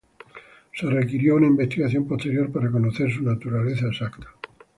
[0.73, 4.29] Se requirió una investigación posterior para conocer su naturaleza exacta.